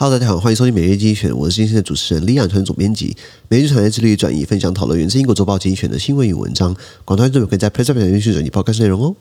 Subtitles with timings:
[0.00, 3.16] Hello，大家好，欢迎收听每日精选，我是今天的主持人李养纯总编辑。
[3.48, 6.72] 每日产业致力转移分享讨论源自英国周报精选的新闻与文章，
[7.04, 9.16] 广大观众可以在 PressPlay 上面去转移报刊内容哦。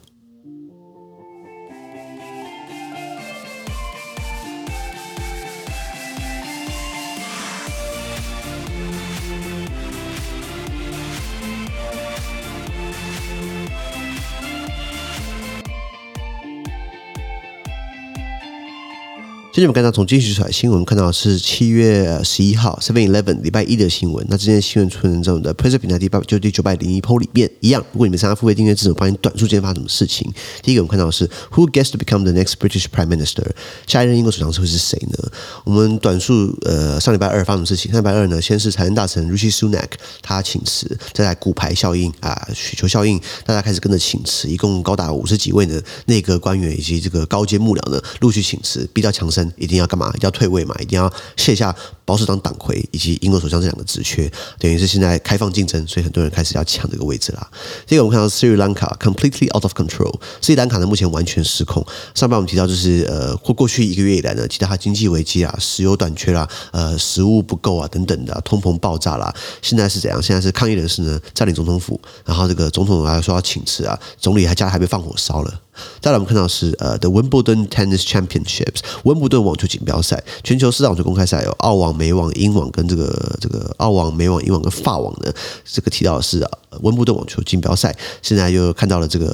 [19.58, 24.23] 今天我们看到从经济学出来新闻，看到是七月十一号 Seven Eleven 礼拜一的新闻。
[24.30, 27.83] 那这件新闻出现在我们的 PressPlay 平台第八就第九百零一 po 里面一样。
[27.91, 30.31] 如果你们参加付费订阅制，我帮你短数间发生什么事情。
[30.61, 33.47] 第一个我们看到的是 Who gets to become the next British Prime Minister？
[33.88, 35.31] 下一任英国首相是会是谁呢？
[35.63, 37.91] 我们短数呃上礼拜二发生什么事情？
[37.91, 39.89] 上礼拜二呢，先是财政大臣 Rishi Sunak
[40.21, 49.46] 他请辞，再来骨牌效应啊，雪球效应，大家开始跟着请辞，一共高达五十几位呢内阁官员以及这个高阶幕僚呢陆续请辞，比较强生。
[49.55, 50.13] 一定要干嘛？
[50.21, 50.75] 要退位嘛？
[50.79, 51.75] 一定要卸下
[52.07, 57.45] 保守党党魁以及英国首相这两个职缺，等于是现在开放竞争，所以很多人开始要抢这个位置啦。
[57.86, 61.85] 这个我们看到斯里兰卡 completely out of control，斯里兰卡呢目前完全失控。
[62.16, 69.35] 上半我们提到就是呃过过去一个月以来呢，其他经济危机啊，石油短缺啦，呃食物不够啊等等的，通膨爆炸啦。
[69.61, 70.23] 现在是怎样？
[70.23, 75.61] 现在是抗议人士呢占领总统府，然后这个总统还说要请辞啊，总理还家里还被放火烧了。
[76.02, 85.34] 再来，我们看到是呃，The Wimbledon Tennis Championships，温布顿网球锦标赛，全球四大网球公开赛有澳网、美网、英网跟这个这个澳网、美网、英网跟法网的
[85.66, 86.48] 这个提到的是，
[86.81, 89.28] 温布顿网球锦标赛，现在又看到了这个。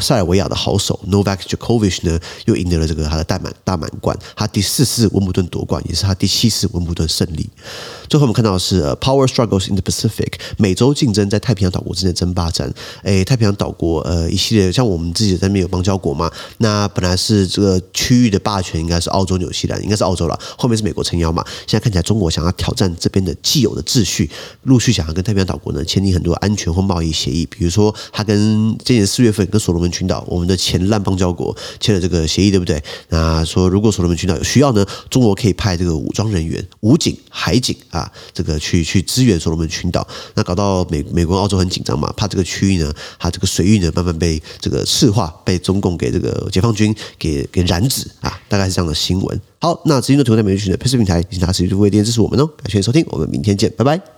[0.00, 7.48] 塞尔维亚的好手 Novak Djokovic 呢，又赢得了这个他的大满大满贯，他第四次温布顿夺冠，也是他第七次温布顿胜利。
[8.08, 12.72] 最后我们看到的是 Power Struggles in the Pacific，美洲竞争在太平洋岛国之间争霸战。
[13.02, 21.44] 诶，太平洋岛国呃一系列像我们自己在那边有邦交国嘛，那本来是这个区域的霸权应该是澳洲、纽西兰，应该是澳洲了，后面是美国撑腰嘛。
[21.66, 24.30] 现在看起来中国想要挑战这边的既有的秩序，
[24.62, 32.82] 陆续想要跟太平洋岛国呢签订很多安全或贸易协议，比如说他跟今年四月份跟所罗我们群岛，我们的前烂邦交国签了这个协议，对不对？
[33.10, 40.06] 那说如果所罗门群岛有需要呢，中国可以派这个武装人员、武警、海警啊，这个去去支援所罗门群岛。
[40.34, 49.40] 那搞到美美国、澳洲很紧张嘛，怕这个区域呢，它这个水域呢慢慢被这个赤化，被中共给这个解放军给给染指啊，大概是这样的新闻。
[49.60, 52.46] 好，那资讯都提供在每日群的配色平台，请大家持续付费订阅支持我们哦。
[52.46, 54.17] 感谢收听，我们明天见，拜拜。